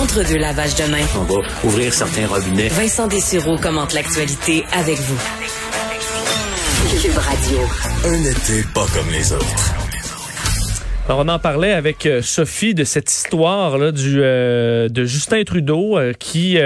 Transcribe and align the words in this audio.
Entre 0.00 0.22
deux 0.26 0.38
lavages 0.38 0.74
de 0.76 0.84
main. 0.84 1.04
On 1.14 1.24
va 1.24 1.40
ouvrir 1.62 1.92
certains 1.92 2.26
robinets. 2.26 2.68
Vincent 2.68 3.06
Dessureau 3.06 3.58
commente 3.58 3.92
l'actualité 3.92 4.64
avec 4.72 4.98
vous. 4.98 5.18
Cube 7.02 7.18
Radio. 7.18 7.58
Un 8.06 8.24
été 8.24 8.64
pas 8.74 8.86
comme 8.94 9.10
les 9.10 9.32
autres. 9.32 9.79
Alors, 11.10 11.24
on 11.26 11.28
en 11.28 11.40
parlait 11.40 11.72
avec 11.72 12.06
euh, 12.06 12.22
Sophie 12.22 12.72
de 12.72 12.84
cette 12.84 13.10
histoire 13.10 13.78
là, 13.78 13.90
du, 13.90 14.20
euh, 14.22 14.88
de 14.88 15.04
Justin 15.04 15.42
Trudeau 15.42 15.98
euh, 15.98 16.12
qui, 16.12 16.56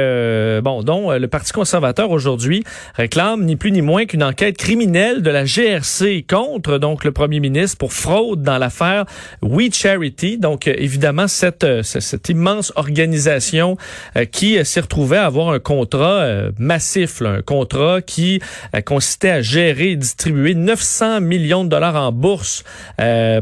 bon, 0.62 0.82
dont 0.82 1.12
le 1.12 1.28
Parti 1.28 1.50
conservateur 1.52 2.10
aujourd'hui 2.10 2.62
réclame 2.94 3.46
ni 3.46 3.56
plus 3.56 3.72
ni 3.72 3.80
moins 3.80 4.04
qu'une 4.04 4.22
enquête 4.22 4.58
criminelle 4.58 5.22
de 5.22 5.30
la 5.30 5.46
GRC 5.46 6.26
contre 6.28 6.76
donc 6.76 7.04
le 7.04 7.12
premier 7.12 7.40
ministre 7.40 7.78
pour 7.78 7.94
fraude 7.94 8.42
dans 8.42 8.58
l'affaire 8.58 9.06
We 9.40 9.74
Charity. 9.74 10.36
Donc, 10.36 10.66
évidemment, 10.66 11.26
cette, 11.26 11.66
cette 11.82 12.28
immense 12.28 12.70
organisation 12.76 13.78
qui 14.30 14.62
s'est 14.62 14.80
retrouvée 14.80 15.16
à 15.16 15.24
avoir 15.24 15.48
un 15.48 15.58
contrat 15.58 16.26
massif, 16.58 17.22
un 17.22 17.40
contrat 17.40 18.02
qui 18.02 18.42
consistait 18.84 19.30
à 19.30 19.40
gérer 19.40 19.92
et 19.92 19.96
distribuer 19.96 20.54
900 20.54 21.22
millions 21.22 21.64
de 21.64 21.70
dollars 21.70 21.96
en 21.96 22.12
bourse 22.12 22.62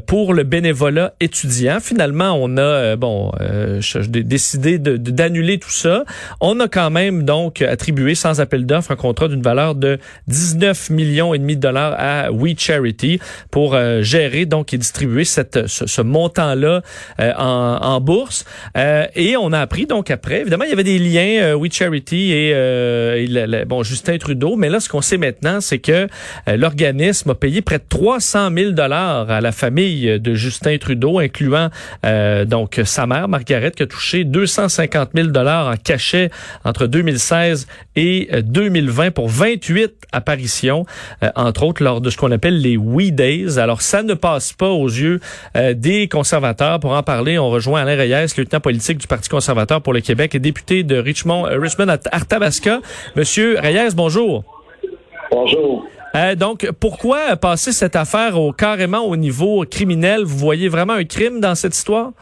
pour 0.06 0.32
le 0.32 0.44
bénévolat 0.44 0.91
étudiant. 1.20 1.78
Finalement, 1.80 2.32
on 2.38 2.56
a 2.56 2.60
euh, 2.60 2.96
bon 2.96 3.32
euh, 3.40 3.80
décidé 4.08 4.78
d'annuler 4.78 5.58
tout 5.58 5.70
ça. 5.70 6.04
On 6.40 6.60
a 6.60 6.68
quand 6.68 6.90
même 6.90 7.24
donc 7.24 7.62
attribué 7.62 8.14
sans 8.14 8.40
appel 8.40 8.66
d'offres 8.66 8.92
un 8.92 8.96
contrat 8.96 9.28
d'une 9.28 9.42
valeur 9.42 9.74
de 9.74 9.98
19 10.28 10.90
millions 10.90 11.34
et 11.34 11.38
demi 11.38 11.56
de 11.56 11.60
dollars 11.60 11.94
à 11.98 12.30
We 12.32 12.54
Charity 12.56 13.20
pour 13.50 13.74
euh, 13.74 14.02
gérer 14.02 14.46
donc 14.46 14.72
et 14.74 14.78
distribuer 14.78 15.24
cette, 15.24 15.66
ce, 15.66 16.02
montant-là 16.02 16.82
en, 17.18 18.00
bourse. 18.00 18.44
et 18.74 19.36
on 19.36 19.52
a 19.52 19.60
appris 19.60 19.86
donc 19.86 20.10
après, 20.10 20.40
évidemment, 20.40 20.64
il 20.64 20.70
y 20.70 20.72
avait 20.72 20.84
des 20.84 20.98
liens 20.98 21.54
We 21.54 21.72
Charity 21.72 22.32
et, 22.32 23.64
bon 23.66 23.82
Justin 23.82 24.18
Trudeau, 24.18 24.56
mais 24.56 24.68
là, 24.68 24.80
ce 24.80 24.88
qu'on 24.88 25.00
sait 25.00 25.18
maintenant, 25.18 25.60
c'est 25.60 25.78
que 25.78 26.08
l'organisme 26.48 27.30
a 27.30 27.34
payé 27.34 27.62
près 27.62 27.78
de 27.78 27.84
300 27.88 28.50
000 28.54 28.70
dollars 28.72 29.30
à 29.30 29.40
la 29.40 29.52
famille 29.52 30.18
de 30.18 30.34
Justin 30.34 30.78
Trudeau, 30.82 31.18
incluant 31.18 31.70
euh, 32.04 32.44
donc 32.44 32.80
sa 32.84 33.06
mère, 33.06 33.28
Margaret, 33.28 33.70
qui 33.70 33.84
a 33.84 33.86
touché 33.86 34.24
250 34.24 35.10
000 35.14 35.28
dollars 35.28 35.68
en 35.68 35.76
cachet 35.76 36.30
entre 36.64 36.86
2016 36.86 37.66
et 37.96 38.28
2020 38.42 39.06
euh, 39.06 39.10
pour 39.12 39.28
28 39.28 39.92
apparitions, 40.12 40.84
euh, 41.22 41.30
entre 41.36 41.62
autres 41.62 41.82
lors 41.82 42.00
de 42.00 42.10
ce 42.10 42.16
qu'on 42.16 42.32
appelle 42.32 42.60
les 42.60 42.76
We 42.76 43.12
Days. 43.12 43.58
Alors, 43.58 43.80
ça 43.80 44.02
ne 44.02 44.14
passe 44.14 44.52
pas 44.52 44.70
aux 44.70 44.88
yeux 44.88 45.20
des 45.74 46.08
conservateurs. 46.08 46.80
Pour 46.80 46.92
en 46.92 47.02
parler, 47.02 47.38
on 47.38 47.50
rejoint 47.50 47.82
Alain 47.82 47.96
Reyes, 47.96 48.26
lieutenant 48.36 48.60
politique 48.60 48.98
du 48.98 49.06
Parti 49.06 49.28
conservateur 49.28 49.80
pour 49.80 49.92
le 49.92 50.00
Québec 50.00 50.34
et 50.34 50.38
député 50.38 50.82
de 50.82 50.96
Richmond, 50.96 51.44
Richmond 51.44 51.96
Arthabasca. 52.10 52.80
Monsieur 53.14 53.58
Reyes, 53.60 53.94
bonjour. 53.94 54.44
Bonjour. 55.30 55.86
Euh, 56.14 56.34
donc, 56.34 56.68
pourquoi 56.78 57.36
passer 57.36 57.72
cette 57.72 57.96
affaire 57.96 58.34
carrément 58.56 59.04
au 59.04 59.16
niveau 59.16 59.64
criminel? 59.70 60.24
Vous 60.24 60.36
voyez 60.36 60.68
vraiment 60.68 60.92
un 60.92 61.04
crime 61.04 61.40
dans 61.40 61.54
cette 61.54 61.74
histoire? 61.74 62.12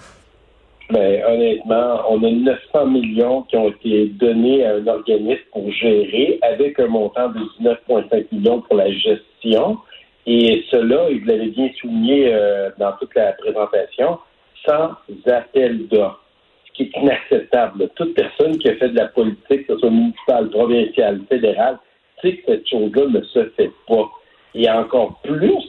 Ben, 0.90 1.22
honnêtement, 1.24 2.02
on 2.08 2.22
a 2.24 2.30
900 2.30 2.86
millions 2.86 3.42
qui 3.42 3.56
ont 3.56 3.68
été 3.68 4.06
donnés 4.06 4.64
à 4.64 4.74
un 4.74 4.86
organisme 4.86 5.42
pour 5.52 5.70
gérer 5.72 6.38
avec 6.42 6.80
un 6.80 6.88
montant 6.88 7.28
de 7.28 7.38
19,5 7.60 8.26
millions 8.32 8.60
pour 8.62 8.76
la 8.76 8.90
gestion. 8.90 9.78
Et 10.26 10.64
cela, 10.70 11.08
vous 11.08 11.24
l'avez 11.26 11.48
bien 11.48 11.70
souligné 11.80 12.32
euh, 12.32 12.70
dans 12.78 12.92
toute 13.00 13.14
la 13.14 13.32
présentation, 13.32 14.18
sans 14.66 14.90
appel 15.26 15.86
d'offres, 15.88 16.20
ce 16.66 16.72
qui 16.72 16.82
est 16.84 17.00
inacceptable. 17.00 17.88
Toute 17.94 18.14
personne 18.14 18.58
qui 18.58 18.68
a 18.68 18.74
fait 18.74 18.88
de 18.88 18.96
la 18.96 19.06
politique, 19.06 19.66
que 19.66 19.74
ce 19.74 19.78
soit 19.78 19.90
municipale, 19.90 20.50
provinciale, 20.50 21.20
fédérale, 21.28 21.78
que 22.22 22.42
cette 22.46 22.68
chose-là 22.68 23.06
ne 23.06 23.22
se 23.22 23.44
fait 23.56 23.70
pas. 23.88 24.10
Et 24.54 24.68
encore 24.70 25.20
plus 25.22 25.64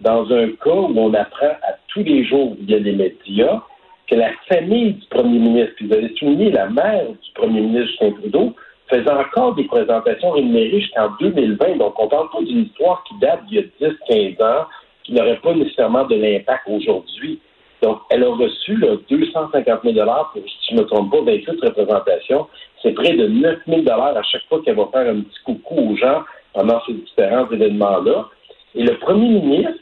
dans 0.00 0.30
un 0.32 0.48
cas 0.48 0.70
où 0.70 0.94
on 0.96 1.14
apprend 1.14 1.54
à 1.62 1.74
tous 1.88 2.02
les 2.02 2.24
jours 2.24 2.56
via 2.60 2.78
les 2.78 2.92
médias 2.92 3.62
que 4.08 4.16
la 4.16 4.30
famille 4.48 4.94
du 4.94 5.06
premier 5.08 5.38
ministre, 5.38 5.74
puis 5.76 5.86
vous 5.86 5.94
avez 5.94 6.12
souligné 6.16 6.50
la 6.50 6.68
mère 6.68 7.04
du 7.08 7.30
premier 7.34 7.60
ministre 7.60 7.90
Justin 7.90 8.12
Trudeau, 8.20 8.54
faisait 8.88 9.10
encore 9.10 9.54
des 9.54 9.64
présentations 9.64 10.32
rémunérées 10.32 10.80
jusqu'en 10.80 11.10
2020. 11.20 11.76
Donc, 11.76 11.98
on 11.98 12.04
ne 12.06 12.10
parle 12.10 12.30
pas 12.30 12.42
d'une 12.42 12.64
histoire 12.64 13.04
qui 13.04 13.14
date 13.20 13.46
d'il 13.46 13.58
y 13.80 13.86
a 13.86 13.88
10-15 13.88 14.42
ans, 14.44 14.66
qui 15.04 15.12
n'aurait 15.12 15.36
pas 15.36 15.54
nécessairement 15.54 16.04
de 16.06 16.16
l'impact 16.16 16.62
aujourd'hui. 16.68 17.38
Donc, 17.82 18.00
elle 18.10 18.24
a 18.24 18.30
reçu 18.30 18.76
là, 18.76 18.96
250 19.08 19.80
000 19.84 19.94
pour, 19.94 20.42
si 20.42 20.70
je 20.70 20.74
ne 20.74 20.80
me 20.80 20.86
trompe 20.86 21.12
pas, 21.12 21.20
28 21.20 21.60
représentations. 21.62 22.46
C'est 22.82 22.92
près 22.92 23.12
de 23.12 23.26
9 23.26 23.58
000 23.66 23.82
à 23.88 24.22
chaque 24.22 24.44
fois 24.48 24.62
qu'elle 24.64 24.76
va 24.76 24.88
faire 24.92 25.12
un 25.12 25.20
petit 25.20 25.40
coucou 25.44 25.92
aux 25.92 25.96
gens 25.96 26.22
pendant 26.54 26.80
ces 26.86 26.94
différents 26.94 27.50
événements-là. 27.50 28.28
Et 28.74 28.84
le 28.84 28.96
premier 28.98 29.28
ministre, 29.28 29.80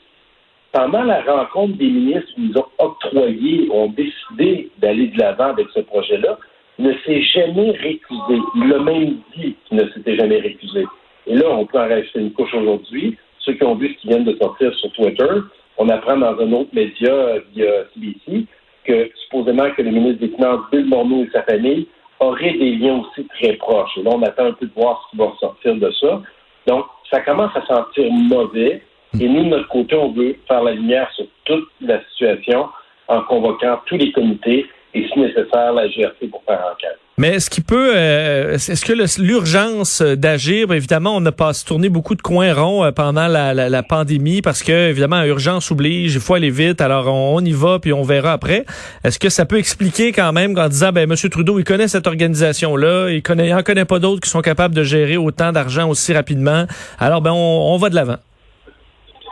pendant 0.73 1.03
la 1.03 1.23
rencontre 1.23 1.77
des 1.77 1.89
ministres 1.89 2.35
qui 2.35 2.41
nous 2.43 2.59
ont 2.59 2.67
octroyé, 2.79 3.69
ont 3.73 3.89
décidé 3.89 4.71
d'aller 4.79 5.09
de 5.09 5.19
l'avant 5.19 5.51
avec 5.51 5.69
ce 5.75 5.81
projet-là, 5.81 6.39
ne 6.79 6.93
s'est 7.05 7.23
jamais 7.23 7.71
récusé. 7.71 8.41
Il 8.57 8.73
a 8.73 8.79
même 8.79 9.17
dit 9.37 9.55
qu'il 9.67 9.79
ne 9.79 9.89
s'était 9.91 10.17
jamais 10.17 10.39
récusé. 10.39 10.85
Et 11.27 11.35
là, 11.35 11.47
on 11.51 11.67
peut 11.67 11.79
en 11.79 11.89
rajouter 11.89 12.21
une 12.21 12.33
couche 12.33 12.55
aujourd'hui. 12.55 13.17
Ceux 13.41 13.55
qui 13.55 13.65
ont 13.65 13.75
vu 13.75 13.95
ce 13.95 14.01
qui 14.01 14.09
vient 14.09 14.21
de 14.21 14.37
sortir 14.37 14.75
sur 14.75 14.91
Twitter, 14.93 15.29
on 15.77 15.89
apprend 15.89 16.17
dans 16.17 16.39
un 16.39 16.53
autre 16.53 16.71
média 16.73 17.13
euh, 17.13 17.41
via 17.55 17.85
CBC 17.95 18.47
que 18.85 19.11
supposément 19.25 19.71
que 19.77 19.83
le 19.83 19.91
ministre 19.91 20.21
des 20.21 20.35
Finances, 20.35 20.63
Bill 20.73 20.87
Morneau 20.87 21.25
et 21.25 21.31
sa 21.33 21.43
famille 21.43 21.87
auraient 22.21 22.53
des 22.53 22.77
liens 22.77 23.01
aussi 23.01 23.27
très 23.29 23.55
proches. 23.55 23.97
Et 23.97 24.03
là, 24.03 24.11
on 24.15 24.23
attend 24.23 24.47
un 24.47 24.53
peu 24.53 24.67
de 24.67 24.73
voir 24.75 25.05
ce 25.05 25.11
qui 25.11 25.17
va 25.17 25.27
ressortir 25.27 25.75
de 25.77 25.91
ça. 25.93 26.23
Donc, 26.67 26.87
ça 27.11 27.21
commence 27.21 27.55
à 27.57 27.65
sentir 27.67 28.11
mauvais. 28.11 28.83
Et 29.21 29.29
nous, 29.29 29.45
de 29.45 29.49
notre 29.49 29.69
côté, 29.69 29.97
on 29.97 30.13
veut 30.13 30.37
faire 30.47 30.63
la 30.63 30.73
lumière 30.73 31.11
sur 31.13 31.27
toute 31.45 31.69
la 31.81 32.03
situation 32.11 32.69
en 33.09 33.23
convoquant 33.23 33.81
tous 33.87 33.97
les 33.97 34.13
comités 34.13 34.67
et, 34.95 35.09
si 35.09 35.19
nécessaire, 35.19 35.73
la 35.73 35.89
GRC 35.89 36.29
pour 36.31 36.43
faire 36.45 36.63
enquête. 36.73 36.99
Mais 37.19 37.31
est-ce 37.35 37.51
qu'il 37.51 37.65
peut, 37.65 37.95
euh, 37.97 38.55
est-ce 38.55 38.85
que 38.85 38.93
l'urgence 39.21 40.03
d'agir, 40.03 40.73
évidemment, 40.73 41.17
on 41.17 41.21
n'a 41.21 41.33
pas 41.33 41.51
tourné 41.67 41.89
beaucoup 41.89 42.15
de 42.15 42.23
coins 42.23 42.55
ronds 42.55 42.85
euh, 42.85 42.93
pendant 42.93 43.27
la, 43.27 43.53
la, 43.55 43.83
pandémie 43.83 44.41
parce 44.41 44.63
que, 44.63 44.91
évidemment, 44.91 45.25
urgence 45.25 45.73
oblige, 45.73 46.15
il 46.15 46.21
faut 46.21 46.35
aller 46.35 46.51
vite, 46.51 46.81
alors 46.81 47.13
on, 47.13 47.41
y 47.41 47.51
va 47.51 47.81
puis 47.81 47.93
on 47.93 48.03
verra 48.03 48.35
après. 48.35 48.65
Est-ce 49.03 49.19
que 49.19 49.31
ça 49.31 49.47
peut 49.47 49.59
expliquer 49.59 50.13
quand 50.13 50.33
même 50.33 50.57
en 50.57 50.69
disant, 50.69 50.93
ben, 50.93 51.11
M. 51.11 51.17
Trudeau, 51.29 51.59
il 51.59 51.65
connaît 51.65 51.89
cette 51.89 52.07
organisation-là, 52.07 53.11
il 53.11 53.21
connaît, 53.21 53.49
il 53.49 53.55
en 53.55 53.65
connaît 53.65 53.85
pas 53.85 53.99
d'autres 53.99 54.21
qui 54.21 54.31
sont 54.31 54.41
capables 54.41 54.77
de 54.77 54.85
gérer 54.85 55.17
autant 55.17 55.51
d'argent 55.51 55.91
aussi 55.91 56.13
rapidement, 56.13 56.67
alors 57.01 57.21
ben, 57.21 57.33
on, 57.33 57.75
on 57.75 57.77
va 57.79 57.91
de 57.91 57.97
l'avant. 57.97 58.19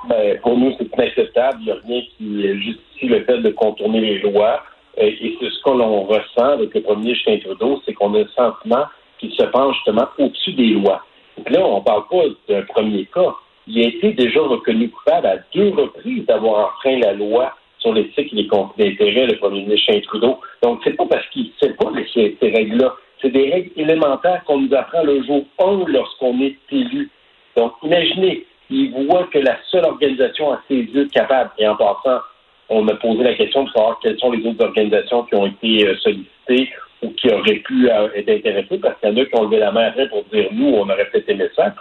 Ben, 0.08 0.38
pour 0.42 0.58
nous, 0.58 0.72
c'est 0.76 0.88
inacceptable. 0.92 1.58
Il 1.60 1.64
n'y 1.66 1.70
a 1.70 1.76
rien 1.86 2.00
qui 2.18 2.64
justifie 2.64 3.06
le 3.06 3.24
fait 3.24 3.38
de 3.38 3.50
contourner 3.50 4.00
les 4.00 4.18
lois. 4.22 4.62
Euh, 4.98 5.10
et 5.20 5.36
c'est 5.40 5.50
ce 5.50 5.62
que 5.62 5.70
l'on 5.70 6.02
ressent 6.02 6.52
avec 6.52 6.74
le 6.74 6.82
premier 6.82 7.14
Justin 7.14 7.38
Trudeau, 7.38 7.82
c'est 7.84 7.92
qu'on 7.92 8.14
a 8.14 8.18
le 8.18 8.28
sentiment 8.28 8.84
qu'il 9.18 9.32
se 9.32 9.44
penche 9.44 9.76
justement 9.76 10.08
au-dessus 10.18 10.52
des 10.52 10.68
lois. 10.70 11.02
Donc 11.36 11.50
là, 11.50 11.66
on 11.66 11.78
ne 11.78 11.84
parle 11.84 12.06
pas 12.08 12.22
d'un 12.48 12.62
premier 12.62 13.04
cas. 13.06 13.34
Il 13.66 13.84
a 13.84 13.88
été 13.88 14.12
déjà 14.12 14.40
reconnu 14.40 14.90
coupable 14.90 15.26
à 15.26 15.36
deux 15.54 15.70
reprises 15.70 16.24
d'avoir 16.26 16.68
enfreint 16.68 16.98
la 16.98 17.12
loi 17.12 17.52
sur 17.78 17.92
l'éthique 17.92 18.32
et 18.32 18.36
les 18.36 18.46
conflits 18.46 18.90
d'intérêts, 18.90 19.26
le 19.26 19.36
premier 19.38 19.62
ministre 19.62 19.92
Justin 19.92 20.00
Trudeau. 20.08 20.40
Donc, 20.62 20.80
c'est 20.84 20.96
pas 20.96 21.06
parce 21.06 21.26
qu'il 21.30 21.44
ne 21.44 21.66
sait 21.68 21.74
pas 21.74 21.90
ces, 22.14 22.36
ces 22.40 22.50
règles-là. 22.50 22.94
C'est 23.20 23.30
des 23.30 23.50
règles 23.50 23.72
élémentaires 23.76 24.44
qu'on 24.44 24.60
nous 24.60 24.74
apprend 24.74 25.02
le 25.02 25.22
jour 25.24 25.44
1 25.58 25.84
lorsqu'on 25.88 26.40
est 26.40 26.56
élu. 26.70 27.10
Donc, 27.56 27.72
imaginez, 27.82 28.46
il 28.70 28.92
voit 29.06 29.24
que 29.24 29.38
la 29.38 29.56
seule 29.70 29.84
organisation 29.84 30.52
à 30.52 30.62
ses 30.68 30.76
yeux 30.76 31.08
capable, 31.12 31.50
et 31.58 31.66
en 31.66 31.76
passant, 31.76 32.20
on 32.68 32.86
a 32.88 32.94
posé 32.96 33.22
la 33.22 33.34
question 33.34 33.64
de 33.64 33.70
savoir 33.70 33.98
quelles 34.00 34.18
sont 34.18 34.32
les 34.32 34.44
autres 34.46 34.64
organisations 34.64 35.24
qui 35.24 35.34
ont 35.34 35.46
été 35.46 35.86
euh, 35.86 35.96
sollicitées 35.98 36.70
ou 37.02 37.10
qui 37.10 37.28
auraient 37.30 37.62
pu 37.64 37.88
euh, 37.90 38.08
être 38.14 38.30
intéressées, 38.30 38.78
parce 38.78 38.98
qu'il 39.00 39.10
y 39.10 39.12
en 39.12 39.22
a 39.22 39.24
qui 39.24 39.36
ont 39.36 39.44
levé 39.44 39.58
la 39.58 39.72
main 39.72 39.92
pour 40.10 40.24
dire 40.32 40.48
nous, 40.52 40.68
on 40.68 40.88
aurait 40.88 41.06
peut-être 41.06 41.28
aimé 41.28 41.48
ça 41.54 41.74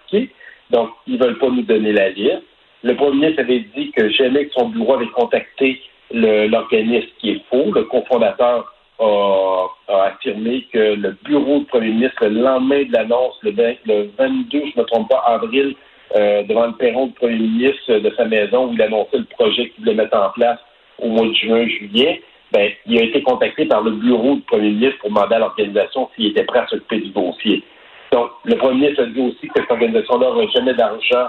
Donc, 0.69 0.89
ils 1.07 1.17
veulent 1.17 1.37
pas 1.37 1.49
nous 1.49 1.63
donner 1.63 1.93
la 1.93 2.09
liste. 2.09 2.43
Le 2.83 2.95
premier 2.95 3.15
ministre 3.15 3.41
avait 3.41 3.65
dit 3.75 3.91
que 3.91 4.09
jamais 4.09 4.45
que 4.45 4.53
son 4.53 4.69
bureau 4.69 4.95
avait 4.95 5.07
contacté 5.07 5.81
l'organisme 6.11 7.07
qui 7.19 7.31
est 7.31 7.41
faux. 7.49 7.71
Le 7.73 7.83
cofondateur 7.85 8.71
a, 8.99 9.67
affirmé 9.87 10.67
que 10.71 10.95
le 10.95 11.17
bureau 11.23 11.59
du 11.59 11.65
premier 11.65 11.89
ministre, 11.89 12.27
le 12.27 12.41
lendemain 12.41 12.83
de 12.83 12.93
l'annonce, 12.93 13.39
le, 13.41 13.51
22, 13.51 14.09
je 14.51 14.57
ne 14.57 14.81
me 14.81 14.83
trompe 14.83 15.09
pas, 15.09 15.23
avril, 15.25 15.75
euh, 16.15 16.43
devant 16.43 16.67
le 16.67 16.73
perron 16.73 17.07
du 17.07 17.13
premier 17.13 17.37
ministre 17.37 17.97
de 17.97 18.13
sa 18.15 18.25
maison 18.25 18.67
où 18.67 18.73
il 18.73 18.81
annonçait 18.81 19.17
le 19.17 19.25
projet 19.25 19.69
qu'il 19.69 19.83
voulait 19.83 19.95
mettre 19.95 20.15
en 20.15 20.29
place 20.29 20.59
au 20.99 21.09
mois 21.09 21.27
de 21.27 21.33
juin, 21.33 21.67
juillet, 21.67 22.21
ben, 22.51 22.71
il 22.85 22.99
a 22.99 23.03
été 23.03 23.21
contacté 23.21 23.65
par 23.65 23.81
le 23.81 23.91
bureau 23.91 24.35
du 24.35 24.41
premier 24.41 24.69
ministre 24.69 24.99
pour 24.99 25.09
demander 25.09 25.35
à 25.35 25.39
l'organisation 25.39 26.09
s'il 26.15 26.27
était 26.27 26.43
prêt 26.43 26.59
à 26.59 26.67
s'occuper 26.67 26.99
du 26.99 27.09
dossier. 27.09 27.63
Donc, 28.11 28.31
le 28.45 28.55
premier 28.55 28.75
ministre 28.75 29.03
a 29.03 29.05
dit 29.07 29.21
aussi 29.21 29.47
que 29.47 29.59
cette 29.59 29.71
organisation-là 29.71 30.27
n'aurait 30.27 30.51
jamais 30.55 30.73
d'argent 30.73 31.27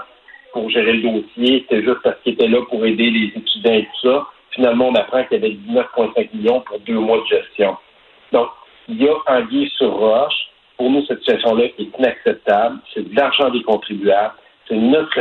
pour 0.53 0.69
gérer 0.69 0.93
le 0.93 1.01
dossier. 1.01 1.65
C'était 1.67 1.83
juste 1.83 2.01
parce 2.03 2.15
qu'il 2.23 2.33
était 2.33 2.47
là 2.47 2.61
pour 2.69 2.85
aider 2.85 3.09
les 3.09 3.25
étudiants 3.35 3.73
et 3.73 3.83
tout 3.83 4.09
ça. 4.09 4.27
Finalement, 4.51 4.87
on 4.87 4.95
apprend 4.95 5.23
qu'il 5.25 5.41
y 5.41 5.45
avait 5.45 5.57
19,5 5.67 6.29
millions 6.33 6.61
pour 6.61 6.79
deux 6.79 6.99
mois 6.99 7.19
de 7.19 7.25
gestion. 7.25 7.75
Donc, 8.31 8.47
il 8.87 9.03
y 9.03 9.07
a 9.07 9.13
un 9.27 9.41
guise 9.41 9.69
sur 9.71 9.91
roche. 9.91 10.49
Pour 10.77 10.89
nous, 10.89 11.03
cette 11.05 11.19
situation-là 11.19 11.65
est 11.65 11.97
inacceptable. 11.99 12.79
C'est 12.93 13.09
de 13.09 13.15
l'argent 13.15 13.49
des 13.49 13.63
contribuables. 13.63 14.35
C'est 14.67 14.75
notre 14.75 15.11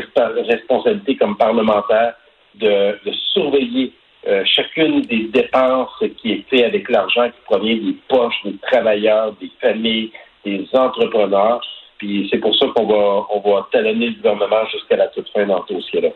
responsabilité 0.49 1.16
comme 1.16 1.37
parlementaire 1.37 2.14
de, 2.54 2.99
surveiller 3.32 3.92
euh, 4.28 4.43
chacune 4.44 5.02
des 5.02 5.28
dépenses 5.32 6.02
qui 6.19 6.32
est 6.32 6.44
faite 6.50 6.64
avec 6.64 6.88
l'argent 6.88 7.28
qui 7.28 7.40
provient 7.44 7.76
des 7.76 7.96
poches 8.08 8.34
des 8.44 8.56
travailleurs, 8.70 9.34
des 9.40 9.50
familles, 9.61 10.11
des 10.44 10.67
entrepreneurs. 10.73 11.61
Puis 11.99 12.28
c'est 12.31 12.38
pour 12.38 12.55
ça 12.56 12.67
qu'on 12.75 12.87
va, 12.87 13.26
on 13.31 13.40
va 13.40 13.69
talonner 13.73 14.08
le 14.08 14.14
gouvernement 14.14 14.67
jusqu'à 14.73 14.96
la 14.96 15.06
toute 15.08 15.28
fin 15.31 15.46
dans 15.46 15.64
ce 15.67 15.75
dossier-là. 15.75 16.08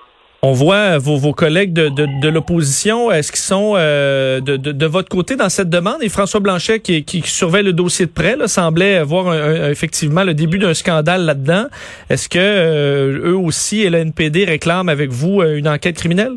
On 0.42 0.52
voit 0.52 0.96
vos, 0.96 1.16
vos 1.16 1.34
collègues 1.34 1.74
de, 1.74 1.90
de, 1.90 2.06
de 2.22 2.28
l'opposition, 2.30 3.10
est-ce 3.10 3.30
qu'ils 3.30 3.40
sont 3.40 3.74
euh, 3.76 4.40
de, 4.40 4.56
de, 4.56 4.86
votre 4.86 5.10
côté 5.10 5.36
dans 5.36 5.50
cette 5.50 5.68
demande? 5.68 6.02
Et 6.02 6.08
François 6.08 6.40
Blanchet, 6.40 6.80
qui, 6.80 7.04
qui, 7.04 7.20
surveille 7.20 7.62
le 7.62 7.74
dossier 7.74 8.06
de 8.06 8.10
près, 8.10 8.36
là, 8.36 8.48
semblait 8.48 9.02
voir 9.02 9.34
effectivement 9.68 10.24
le 10.24 10.32
début 10.32 10.58
d'un 10.58 10.72
scandale 10.72 11.26
là-dedans. 11.26 11.66
Est-ce 12.08 12.30
que 12.30 12.38
euh, 12.38 13.32
eux 13.32 13.36
aussi 13.36 13.82
et 13.82 13.90
le 13.90 13.98
NPD 13.98 14.46
réclament 14.46 14.88
avec 14.88 15.10
vous 15.10 15.42
euh, 15.42 15.58
une 15.58 15.68
enquête 15.68 15.96
criminelle? 15.96 16.36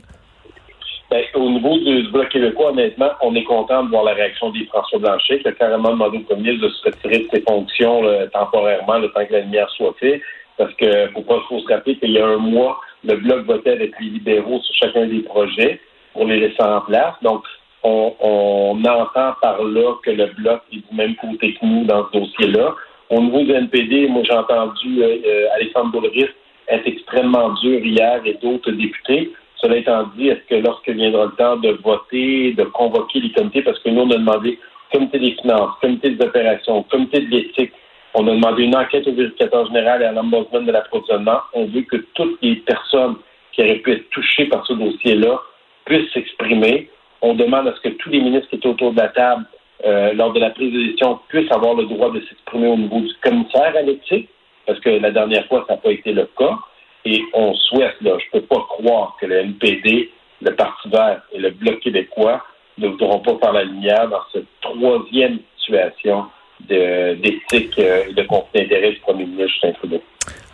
Ben, 1.14 1.24
au 1.36 1.48
niveau 1.48 1.78
du, 1.78 2.10
Bloc 2.10 2.30
québécois, 2.30 2.72
honnêtement, 2.72 3.12
on 3.22 3.36
est 3.36 3.44
content 3.44 3.84
de 3.84 3.90
voir 3.90 4.04
la 4.04 4.14
réaction 4.14 4.50
des 4.50 4.66
François 4.66 4.98
Blanchet, 4.98 5.42
qui 5.42 5.48
a 5.48 5.52
carrément 5.52 5.92
demandé 5.92 6.18
au 6.18 6.22
premier 6.22 6.58
de 6.58 6.68
se 6.68 6.86
retirer 6.86 7.20
de 7.20 7.28
ses 7.32 7.42
fonctions 7.42 8.02
temporairement, 8.34 8.98
le 8.98 9.10
temps 9.10 9.24
que 9.24 9.34
la 9.34 9.42
lumière 9.42 9.70
soit 9.78 9.94
faite. 10.00 10.24
Parce 10.58 10.74
que 10.74 11.10
faut 11.14 11.22
pas 11.22 11.40
faut 11.48 11.60
se 11.60 11.72
rappeler 11.72 11.98
qu'il 11.98 12.14
y 12.14 12.18
a 12.18 12.26
un 12.26 12.38
mois, 12.38 12.80
le 13.04 13.18
Bloc 13.18 13.46
votait 13.46 13.74
avec 13.74 13.92
les 14.00 14.08
libéraux 14.08 14.60
sur 14.64 14.74
chacun 14.74 15.06
des 15.06 15.20
projets 15.20 15.80
pour 16.14 16.26
les 16.26 16.40
laisser 16.40 16.64
en 16.64 16.82
place. 16.82 17.14
Donc, 17.22 17.44
on, 17.84 18.82
entend 18.84 19.36
par 19.40 19.62
là 19.62 19.94
que 20.04 20.10
le 20.10 20.26
Bloc 20.42 20.64
est 20.72 20.78
du 20.78 20.96
même 20.96 21.16
côté 21.18 21.54
que 21.54 21.64
nous 21.64 21.86
dans 21.86 22.08
ce 22.12 22.18
dossier-là. 22.18 22.74
Au 23.12 23.22
niveau 23.22 23.44
du 23.44 23.52
NPD, 23.52 24.08
moi, 24.08 24.24
j'ai 24.26 24.34
entendu 24.34 25.04
euh, 25.04 25.18
euh, 25.28 25.46
Alexandre 25.58 25.92
Boulris 25.92 26.26
être 26.70 26.88
extrêmement 26.88 27.50
dur 27.62 27.86
hier 27.86 28.20
et 28.26 28.34
d'autres 28.42 28.72
députés. 28.72 29.32
Cela 29.64 29.78
étant 29.78 30.04
dit, 30.18 30.28
est-ce 30.28 30.42
que 30.50 30.56
lorsque 30.56 30.90
viendra 30.90 31.26
le 31.26 31.32
temps 31.32 31.56
de 31.56 31.70
voter, 31.82 32.52
de 32.52 32.64
convoquer 32.64 33.22
les 33.22 33.32
comités, 33.32 33.62
parce 33.62 33.80
que 33.80 33.90
nous, 33.90 34.02
on 34.02 34.12
a 34.12 34.18
demandé 34.18 34.60
comité 34.92 35.20
des 35.20 35.32
finances, 35.42 35.72
comité 35.82 36.10
des 36.10 36.26
opérations, 36.26 36.84
comité 36.84 37.22
de 37.22 37.32
l'éthique, 37.32 37.72
on 38.14 38.28
a 38.28 38.32
demandé 38.32 38.64
une 38.64 38.76
enquête 38.76 39.08
au 39.08 39.14
vérificateur 39.14 39.66
général 39.68 40.02
et 40.02 40.06
à 40.06 40.12
l'ombudsman 40.12 40.66
de 40.66 40.72
l'approvisionnement. 40.72 41.40
On 41.54 41.66
veut 41.66 41.82
que 41.82 41.96
toutes 42.14 42.38
les 42.42 42.58
personnes 42.58 43.16
qui 43.54 43.62
auraient 43.62 43.78
pu 43.78 43.94
être 43.94 44.10
touchées 44.10 44.46
par 44.46 44.66
ce 44.68 44.74
dossier-là 44.74 45.40
puissent 45.86 46.12
s'exprimer. 46.14 46.90
On 47.22 47.34
demande 47.34 47.70
à 47.70 47.74
ce 47.76 47.80
que 47.80 47.90
tous 47.96 48.10
les 48.10 48.20
ministres 48.20 48.50
qui 48.50 48.58
étaient 48.58 48.68
autour 48.68 48.92
de 48.92 49.00
la 49.00 49.08
table 49.08 49.46
euh, 49.86 50.14
lors 50.14 50.34
de 50.34 50.42
la 50.42 50.50
prise 50.50 50.74
de 50.74 51.28
puissent 51.30 51.52
avoir 51.52 51.76
le 51.76 51.86
droit 51.86 52.12
de 52.12 52.20
s'exprimer 52.20 52.68
au 52.68 52.78
niveau 52.78 53.00
du 53.00 53.14
commissaire 53.24 53.74
à 53.78 53.82
l'éthique, 53.82 54.30
parce 54.68 54.80
que 54.82 54.90
la 54.90 55.12
dernière 55.12 55.48
fois, 55.48 55.64
ça 55.68 55.76
n'a 55.76 55.80
pas 55.80 55.92
été 55.92 56.12
le 56.12 56.28
cas. 56.38 56.60
Et 57.06 57.22
on 57.34 57.54
souhaite, 57.54 57.96
là, 58.02 58.18
je 58.20 58.26
ne 58.38 58.40
peux 58.40 58.46
pas 58.48 58.66
croire 58.70 59.18
que 59.20 59.26
le 59.26 59.38
NPD, 59.40 60.12
le 60.42 60.56
Parti 60.56 60.90
vert 60.90 61.22
et 61.32 61.40
le 61.40 61.52
Bloc 61.52 61.80
québécois 61.80 62.44
ne 62.78 62.88
voudront 62.88 63.20
pas 63.20 63.38
faire 63.42 63.54
la 63.54 63.64
lumière 63.64 64.08
dans 64.10 64.22
cette 64.32 64.48
troisième 64.62 65.40
situation 65.58 66.26
d'éthique 66.60 67.78
euh, 67.80 68.06
et 68.10 68.14
de 68.14 68.24
conflit 68.24 68.62
d'intérêt 68.62 68.92
du 68.92 69.00
premier 69.00 69.26
ministre 69.26 69.52
Justin 69.52 69.72
Trudeau. 69.74 70.02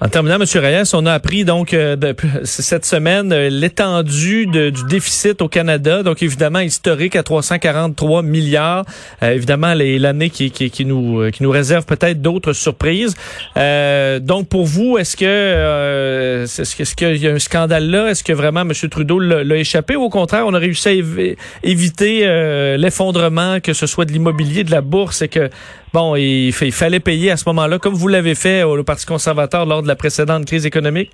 En 0.02 0.08
terminant, 0.08 0.36
M. 0.36 0.46
Reyes, 0.62 0.92
on 0.94 1.06
a 1.06 1.12
appris 1.12 1.44
donc 1.44 1.74
euh, 1.74 1.98
cette 2.46 2.86
semaine 2.86 3.34
euh, 3.34 3.50
l'étendue 3.50 4.48
du 4.48 4.84
déficit 4.88 5.42
au 5.42 5.50
Canada, 5.50 6.04
donc 6.04 6.24
évidemment 6.24 6.60
historique 6.60 7.18
à 7.18 7.24
343 7.24 8.24
milliards. 8.24 8.86
Euh, 9.24 9.34
évidemment, 9.34 9.74
l'année 9.76 10.30
qui, 10.30 10.52
qui, 10.52 10.72
qui, 10.72 10.86
nous 10.86 11.30
qui 11.32 11.44
nous 11.44 11.52
réserve 11.52 11.86
peut-être 11.86 12.22
d'autres 12.22 12.54
surprises. 12.54 13.14
donc 13.56 14.48
pour 14.48 14.66
vous, 14.66 14.98
est-ce 14.98 15.18
que 15.18 16.46
est-ce 16.46 16.96
qu'il 16.96 17.18
y 17.18 17.28
a 17.28 17.34
un 17.34 17.40
scandale 17.40 17.90
là? 17.90 18.10
Est-ce 18.10 18.24
que 18.24 18.32
vraiment 18.32 18.62
M. 18.62 18.72
Trudeau 18.90 19.20
l'a 19.20 19.58
échappé? 19.58 19.98
Ou 19.98 20.04
au 20.04 20.10
contraire, 20.10 20.46
on 20.48 20.54
a 20.54 20.60
réussi 20.60 20.88
à 20.88 21.68
éviter 21.68 22.78
l'effondrement, 22.78 23.60
que 23.60 23.74
ce 23.74 23.86
soit 23.86 24.06
de 24.06 24.14
l'immobilier, 24.14 24.64
de 24.64 24.72
la 24.72 24.82
bourse, 24.82 25.22
et 25.22 25.28
que 25.28 25.50
bon, 25.94 26.16
il, 26.16 26.52
fallait 26.52 27.00
payer 27.00 27.32
à 27.32 27.38
ce 27.38 27.48
moment-là, 27.50 27.80
comme 27.80 27.94
vous 27.94 28.08
l'avez 28.08 28.36
fait 28.36 28.64
au 28.64 28.84
Parti 28.84 29.06
conservateur 29.06 29.66
lors 29.66 29.82
de 29.82 29.88
la 29.88 29.96
précédente 29.96 30.46
crise 30.46 30.66
économique? 30.66 31.12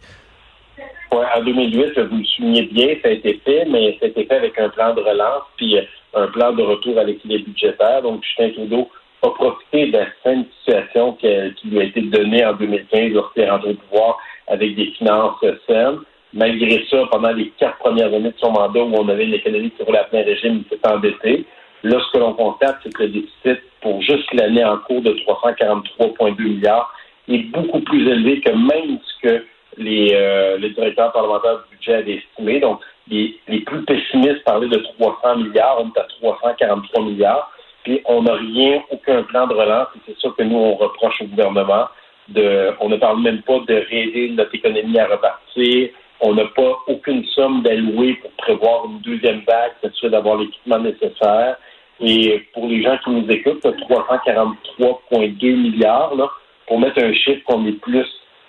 Oui, 1.11 1.23
en 1.35 1.43
2008, 1.43 1.99
vous 1.99 2.17
le 2.17 2.25
soulignez 2.25 2.63
bien, 2.63 2.87
ça 3.01 3.09
a 3.09 3.11
été 3.11 3.39
fait, 3.45 3.65
mais 3.69 3.97
ça 3.99 4.05
a 4.05 4.09
été 4.09 4.25
fait 4.25 4.35
avec 4.35 4.59
un 4.59 4.69
plan 4.69 4.93
de 4.93 5.01
relance 5.01 5.43
puis 5.55 5.77
euh, 5.77 5.81
un 6.13 6.27
plan 6.27 6.51
de 6.51 6.63
retour 6.63 6.97
à 6.97 7.03
l'équilibre 7.03 7.45
budgétaire. 7.45 8.01
Donc, 8.01 8.23
Justin 8.23 8.49
Trudeau 8.51 8.89
a 9.21 9.29
profité 9.29 9.87
de 9.87 9.97
la 9.97 10.07
saine 10.23 10.45
situation 10.59 11.13
qui, 11.13 11.27
lui 11.65 11.79
a 11.79 11.83
été 11.83 12.01
donnée 12.01 12.45
en 12.45 12.53
2015 12.53 13.11
lorsqu'il 13.11 13.43
est 13.43 13.49
rentré 13.49 13.71
au 13.71 13.73
pouvoir 13.75 14.17
avec 14.47 14.75
des 14.75 14.87
finances 14.97 15.39
saines. 15.67 15.99
Malgré 16.33 16.85
ça, 16.89 16.97
pendant 17.11 17.31
les 17.31 17.49
quatre 17.57 17.77
premières 17.77 18.13
années 18.13 18.31
de 18.31 18.39
son 18.39 18.51
mandat 18.51 18.81
où 18.81 18.93
on 18.93 19.07
avait 19.07 19.25
une 19.25 19.33
économie 19.35 19.71
qui 19.71 19.83
roulait 19.83 19.99
à 19.99 20.03
plein 20.03 20.23
régime, 20.23 20.63
il 20.63 20.69
s'est 20.69 20.87
endetté. 20.87 21.45
Là, 21.85 21.99
ce 21.99 22.11
que 22.13 22.17
l'on 22.17 22.33
constate, 22.33 22.79
c'est 22.81 22.91
que 22.91 23.03
le 23.03 23.09
déficit 23.09 23.61
pour 23.81 24.01
juste 24.01 24.33
l'année 24.33 24.65
en 24.65 24.79
cours 24.79 25.03
de 25.03 25.11
343,2 25.11 26.41
milliards 26.41 26.91
est 27.27 27.43
beaucoup 27.51 27.79
plus 27.81 28.09
élevé 28.09 28.41
que 28.41 28.49
même 28.49 28.97
ce 29.03 29.27
que 29.27 29.45
les, 29.77 30.09
euh, 30.15 30.57
les 30.57 30.71
directeurs 30.71 31.11
parlementaires 31.11 31.59
du 31.69 31.77
budget 31.77 31.93
avaient 31.93 32.15
estimé. 32.15 32.59
Donc, 32.59 32.79
les, 33.07 33.39
les, 33.47 33.59
plus 33.59 33.85
pessimistes 33.85 34.43
parlaient 34.45 34.67
de 34.67 34.79
300 34.97 35.35
milliards, 35.35 35.77
on 35.79 35.89
est 35.89 35.99
à 35.99 36.07
343 36.21 37.03
milliards. 37.03 37.51
Puis, 37.83 38.01
on 38.05 38.23
n'a 38.23 38.33
rien, 38.33 38.81
aucun 38.89 39.21
plan 39.21 39.45
de 39.45 39.53
relance. 39.53 39.89
Et 39.95 39.99
c'est 40.07 40.19
ça 40.19 40.33
que 40.35 40.41
nous, 40.41 40.57
on 40.57 40.73
reproche 40.77 41.21
au 41.21 41.25
gouvernement. 41.25 41.85
De, 42.29 42.73
on 42.79 42.89
ne 42.89 42.97
parle 42.97 43.21
même 43.21 43.43
pas 43.43 43.59
de 43.59 43.75
réaider 43.75 44.29
notre 44.29 44.55
économie 44.55 44.97
à 44.97 45.05
repartir. 45.05 45.89
On 46.19 46.33
n'a 46.33 46.45
pas 46.45 46.79
aucune 46.87 47.23
somme 47.25 47.61
d'allouer 47.61 48.15
pour 48.15 48.31
prévoir 48.31 48.85
une 48.85 49.01
deuxième 49.01 49.43
vague, 49.47 49.73
c'est 49.83 50.09
d'avoir 50.09 50.37
l'équipement 50.37 50.79
nécessaire. 50.79 51.57
Et 52.01 52.45
pour 52.53 52.67
les 52.67 52.81
gens 52.83 52.97
qui 53.03 53.09
nous 53.11 53.29
écoutent, 53.29 53.63
343,2 53.63 55.55
milliards, 55.55 56.15
là, 56.15 56.29
pour 56.67 56.79
mettre 56.79 57.01
un 57.01 57.13
chiffre 57.13 57.43
qu'on 57.45 57.65
est 57.65 57.79
plus 57.79 58.05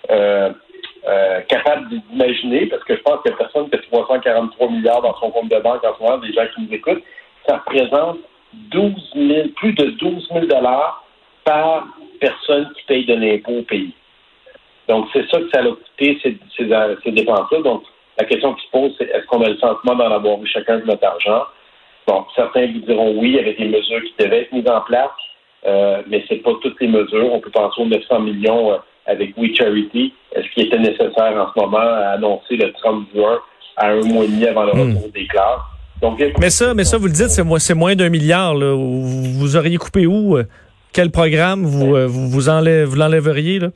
euh, 0.09 0.51
euh, 1.07 1.41
capable 1.47 1.87
d'imaginer, 1.89 2.65
parce 2.65 2.83
que 2.83 2.95
je 2.95 3.01
pense 3.01 3.19
a 3.25 3.31
personne 3.31 3.69
a 3.71 3.77
343 3.77 4.69
milliards 4.69 5.01
dans 5.01 5.15
son 5.19 5.31
compte 5.31 5.49
de 5.49 5.59
banque 5.59 5.83
en 5.83 5.95
ce 5.95 6.03
moment, 6.03 6.17
des 6.17 6.33
gens 6.33 6.45
qui 6.53 6.61
nous 6.63 6.73
écoutent, 6.73 7.03
ça 7.47 7.57
représente 7.57 8.19
12 8.53 8.93
000, 9.15 9.47
plus 9.55 9.73
de 9.73 9.91
12 9.91 10.27
000 10.33 10.45
dollars 10.47 11.05
par 11.45 11.87
personne 12.19 12.69
qui 12.75 12.83
paye 12.85 13.05
de 13.05 13.13
l'impôt 13.13 13.59
au 13.59 13.61
pays. 13.61 13.93
Donc, 14.89 15.07
c'est 15.13 15.29
ça 15.29 15.39
que 15.39 15.49
ça 15.53 15.61
a 15.61 15.63
coûté, 15.63 16.19
ces, 16.23 16.37
ces, 16.57 16.69
ces 17.03 17.11
dépenses-là. 17.11 17.61
Donc, 17.61 17.83
la 18.19 18.25
question 18.25 18.53
qui 18.55 18.65
se 18.65 18.71
pose, 18.71 18.95
c'est 18.97 19.05
est-ce 19.05 19.25
qu'on 19.27 19.41
a 19.43 19.49
le 19.49 19.57
sentiment 19.57 19.95
d'en 19.95 20.11
avoir 20.11 20.41
eu 20.41 20.47
chacun 20.47 20.79
de 20.79 20.85
notre 20.85 21.05
argent? 21.05 21.43
Bon, 22.07 22.23
certains 22.35 22.67
vous 22.67 22.79
diront 22.79 23.19
oui, 23.19 23.29
il 23.29 23.35
y 23.35 23.39
avait 23.39 23.53
des 23.53 23.67
mesures 23.67 24.01
qui 24.01 24.23
devaient 24.23 24.43
être 24.43 24.53
mises 24.53 24.69
en 24.69 24.81
place, 24.81 25.09
euh, 25.65 26.01
mais 26.07 26.23
ce 26.27 26.33
n'est 26.33 26.39
pas 26.39 26.51
toutes 26.61 26.79
les 26.79 26.87
mesures. 26.87 27.33
On 27.33 27.41
peut 27.41 27.51
penser 27.51 27.81
aux 27.81 27.85
900 27.85 28.21
millions 28.21 28.71
euh, 28.71 28.77
avec 29.05 29.35
We 29.37 29.53
Charity. 29.53 30.13
Est-ce 30.33 30.47
qu'il 30.53 30.67
était 30.67 30.79
nécessaire 30.79 31.35
en 31.35 31.51
ce 31.53 31.59
moment 31.59 31.77
à 31.79 32.13
annoncer 32.13 32.55
le 32.55 32.71
30 32.71 33.07
juin 33.13 33.39
à 33.75 33.89
un 33.89 34.01
mois 34.03 34.23
et 34.23 34.27
demi 34.27 34.45
avant 34.47 34.63
le 34.63 34.73
hmm. 34.73 34.95
retour 34.95 35.11
des 35.13 35.27
classes? 35.27 35.59
Donc, 36.01 36.23
mais 36.39 36.49
ça, 36.49 36.73
mais 36.73 36.85
ça, 36.85 36.97
vous 36.97 37.07
le 37.07 37.11
dites, 37.11 37.29
c'est 37.29 37.43
moins, 37.43 37.59
moins 37.75 37.95
d'un 37.95 38.09
milliard. 38.09 38.53
Là. 38.53 38.73
Vous 38.73 39.57
auriez 39.57 39.77
coupé 39.77 40.05
où? 40.05 40.37
Euh, 40.37 40.43
quel 40.93 41.11
programme 41.11 41.65
vous, 41.65 41.95
vous, 42.07 42.29
vous, 42.29 42.49
enlève, 42.49 42.87
vous 42.87 42.95
l'enlèveriez? 42.95 43.59
Là? 43.59 43.69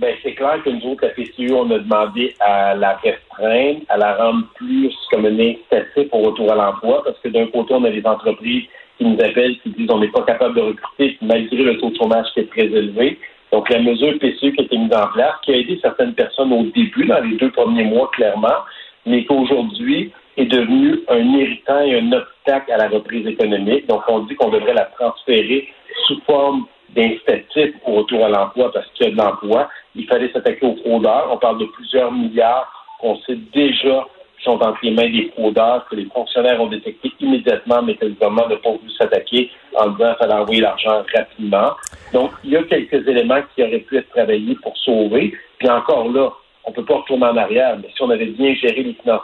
Ben, 0.00 0.14
c'est 0.22 0.32
clair 0.32 0.62
que 0.64 0.70
nous 0.70 0.92
autres, 0.92 1.04
la 1.04 1.10
PCU, 1.10 1.52
on 1.52 1.70
a 1.70 1.78
demandé 1.78 2.34
à 2.40 2.74
la 2.74 2.96
restreindre, 2.96 3.80
à 3.90 3.98
la 3.98 4.14
rendre 4.14 4.46
plus 4.54 4.94
comme 5.10 5.26
un 5.26 5.38
incitatif 5.38 6.08
au 6.12 6.20
retour 6.20 6.50
à 6.50 6.54
l'emploi, 6.54 7.02
parce 7.04 7.18
que 7.18 7.28
d'un 7.28 7.46
côté, 7.48 7.74
on 7.74 7.84
a 7.84 7.90
des 7.90 8.06
entreprises 8.06 8.64
qui 8.96 9.04
nous 9.04 9.20
appellent, 9.22 9.60
qui 9.60 9.68
disent 9.68 9.90
on 9.90 9.98
n'est 9.98 10.08
pas 10.08 10.22
capable 10.22 10.54
de 10.54 10.62
recruter, 10.62 11.18
malgré 11.20 11.58
le 11.58 11.76
taux 11.76 11.90
de 11.90 11.96
chômage 11.96 12.24
qui 12.32 12.40
est 12.40 12.50
très 12.50 12.64
élevé. 12.64 13.18
Donc, 13.52 13.68
la 13.68 13.80
mesure 13.80 14.18
PCU 14.18 14.54
qui 14.54 14.60
a 14.60 14.64
été 14.64 14.78
mise 14.78 14.94
en 14.94 15.08
place, 15.08 15.34
qui 15.44 15.52
a 15.52 15.56
aidé 15.58 15.78
certaines 15.82 16.14
personnes 16.14 16.54
au 16.54 16.62
début, 16.62 17.04
dans 17.04 17.20
les 17.22 17.36
deux 17.36 17.50
premiers 17.50 17.84
mois, 17.84 18.10
clairement, 18.14 18.64
mais 19.04 19.26
qu'aujourd'hui 19.26 20.12
est 20.38 20.46
devenue 20.46 21.00
un 21.10 21.18
irritant 21.18 21.82
et 21.82 21.98
un 21.98 22.10
obstacle 22.12 22.72
à 22.72 22.78
la 22.78 22.88
reprise 22.88 23.26
économique. 23.26 23.86
Donc, 23.86 24.00
on 24.08 24.20
dit 24.20 24.34
qu'on 24.34 24.48
devrait 24.48 24.72
la 24.72 24.86
transférer 24.86 25.68
sous 26.06 26.22
forme 26.22 26.64
d'incitatif 26.94 27.74
au 27.84 27.96
retour 27.96 28.24
à 28.24 28.28
l'emploi 28.28 28.72
parce 28.72 28.86
qu'il 28.92 29.06
y 29.06 29.08
a 29.10 29.12
de 29.12 29.18
l'emploi 29.18 29.68
il 29.94 30.06
fallait 30.06 30.30
s'attaquer 30.32 30.66
aux 30.66 30.76
fraudeurs. 30.76 31.28
On 31.30 31.38
parle 31.38 31.58
de 31.58 31.66
plusieurs 31.66 32.12
milliards 32.12 32.70
qu'on 33.00 33.16
sait 33.20 33.38
déjà 33.52 34.06
sont 34.42 34.58
entre 34.62 34.78
les 34.82 34.90
mains 34.90 35.10
des 35.10 35.30
fraudeurs, 35.34 35.86
que 35.88 35.96
les 35.96 36.06
fonctionnaires 36.06 36.60
ont 36.60 36.66
détecté 36.66 37.12
immédiatement, 37.20 37.82
mais 37.82 37.94
que 37.94 38.06
le 38.06 38.12
gouvernement 38.12 38.48
n'a 38.48 38.56
pas 38.56 38.70
voulu 38.70 38.90
s'attaquer 38.98 39.50
en 39.74 39.88
disant 39.90 40.14
qu'il 40.14 40.16
fallait 40.18 40.40
envoyer 40.40 40.60
l'argent 40.62 41.02
rapidement. 41.14 41.72
Donc, 42.12 42.30
il 42.44 42.50
y 42.50 42.56
a 42.56 42.62
quelques 42.62 43.06
éléments 43.06 43.40
qui 43.54 43.62
auraient 43.62 43.80
pu 43.80 43.98
être 43.98 44.08
travaillés 44.10 44.56
pour 44.62 44.76
sauver. 44.78 45.34
Puis 45.58 45.68
encore 45.68 46.10
là, 46.10 46.30
on 46.64 46.70
ne 46.70 46.74
peut 46.74 46.84
pas 46.84 46.96
retourner 46.96 47.26
en 47.26 47.36
arrière, 47.36 47.76
mais 47.78 47.88
si 47.94 48.02
on 48.02 48.10
avait 48.10 48.26
bien 48.26 48.54
géré 48.54 48.82
les 48.82 48.94
finances 48.94 49.22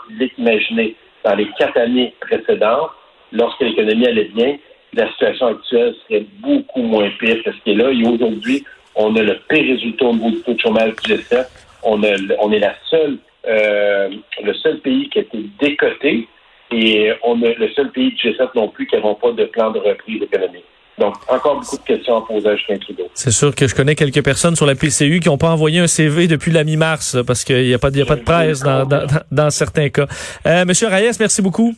dans 1.25 1.35
les 1.35 1.49
quatre 1.59 1.79
années 1.79 2.15
précédentes, 2.21 2.91
lorsque 3.33 3.61
l'économie 3.61 4.07
allait 4.07 4.31
bien, 4.35 4.57
la 4.93 5.11
situation 5.13 5.47
actuelle 5.49 5.95
serait 6.07 6.25
beaucoup 6.41 6.83
moins 6.83 7.11
pire 7.19 7.43
que 7.43 7.53
ce 7.53 7.57
qui 7.63 7.73
est 7.73 7.75
là. 7.75 7.91
Et 7.91 8.07
aujourd'hui, 8.07 8.65
on 8.97 9.15
a 9.17 9.23
le 9.23 9.38
pire 9.49 9.65
résultat 9.65 10.07
au 10.07 10.15
niveau 10.15 10.31
du 10.31 10.41
taux 10.43 10.55
de 10.55 10.61
chômage 10.61 10.93
du 11.05 11.15
G7. 11.15 11.47
On, 11.83 12.03
a, 12.03 12.09
on 12.41 12.50
est 12.50 12.59
la 12.59 12.75
seule, 12.91 13.19
euh, 13.47 14.09
le 14.43 14.55
seul 14.55 14.79
pays 14.81 15.09
qui 15.11 15.19
a 15.19 15.23
été 15.23 15.38
décoté 15.61 16.26
et 16.73 17.12
on 17.23 17.41
est 17.43 17.55
le 17.55 17.69
seul 17.71 17.91
pays 17.93 18.11
du 18.11 18.17
G7 18.17 18.49
non 18.55 18.69
plus 18.69 18.87
qui 18.87 18.97
n'avons 18.97 19.15
pas 19.15 19.33
de 19.33 19.45
plan 19.45 19.71
de 19.71 19.79
reprise 19.79 20.23
économique. 20.23 20.65
Donc, 20.99 21.15
encore 21.29 21.61
beaucoup 21.61 21.76
de 21.76 21.83
questions 21.83 22.17
à 22.17 22.26
poser 22.26 22.49
à 22.49 22.57
Justin 22.57 22.79
Trudeau. 22.79 23.09
C'est 23.12 23.31
sûr 23.31 23.55
que 23.55 23.69
je 23.69 23.75
connais 23.75 23.95
quelques 23.95 24.25
personnes 24.25 24.57
sur 24.57 24.65
la 24.65 24.75
PCU 24.75 25.21
qui 25.21 25.29
n'ont 25.29 25.37
pas 25.37 25.50
envoyé 25.50 25.81
un 25.81 25.87
CV 25.87 26.26
depuis 26.26 26.50
la 26.53 26.65
mi-mars 26.65 27.19
parce 27.26 27.45
qu'il 27.45 27.67
n'y 27.67 27.75
a, 27.75 27.79
pas, 27.79 27.91
y 27.91 28.00
a 28.00 28.07
pas 28.07 28.17
de 28.17 28.23
presse 28.23 28.61
dans, 28.61 28.87
dans, 28.87 29.07
dans 29.31 29.50
certains 29.50 29.91
cas. 29.91 30.07
Euh, 30.47 30.65
Monsieur 30.65 30.88
Reyes, 30.88 31.12
merci 31.21 31.43
beaucoup. 31.43 31.75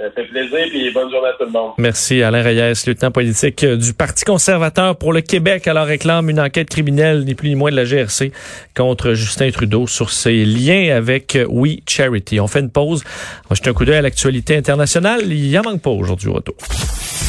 Ça 0.00 0.10
fait 0.14 0.24
plaisir 0.24 0.58
et 0.58 0.90
bonne 0.92 1.10
journée 1.10 1.28
à 1.28 1.32
tout 1.32 1.44
le 1.44 1.50
monde. 1.50 1.72
Merci 1.76 2.22
Alain 2.22 2.42
Reyes, 2.42 2.72
lieutenant 2.86 3.10
politique 3.10 3.66
du 3.66 3.92
Parti 3.92 4.24
conservateur 4.24 4.96
pour 4.96 5.12
le 5.12 5.20
Québec. 5.20 5.68
Alors 5.68 5.84
réclame 5.86 6.30
une 6.30 6.40
enquête 6.40 6.70
criminelle, 6.70 7.24
ni 7.26 7.34
plus 7.34 7.50
ni 7.50 7.54
moins 7.54 7.70
de 7.70 7.76
la 7.76 7.84
GRC, 7.84 8.32
contre 8.74 9.12
Justin 9.12 9.50
Trudeau 9.50 9.86
sur 9.86 10.10
ses 10.10 10.46
liens 10.46 10.96
avec 10.96 11.36
We 11.48 11.80
Charity. 11.86 12.40
On 12.40 12.46
fait 12.46 12.60
une 12.60 12.70
pause. 12.70 13.04
On 13.44 13.48
va 13.50 13.56
jeter 13.56 13.68
un 13.68 13.74
coup 13.74 13.84
d'œil 13.84 13.98
à 13.98 14.02
l'actualité 14.02 14.56
internationale. 14.56 15.20
Il 15.30 15.50
n'y 15.50 15.58
en 15.58 15.62
manque 15.62 15.82
pas 15.82 15.90
aujourd'hui 15.90 16.28
au 16.28 16.34
retour. 16.34 16.56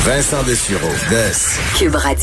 Vincent 0.06 0.42
Dessureau, 0.44 0.88
Des. 1.10 1.78
Cube 1.78 1.96
Radio. 1.96 2.20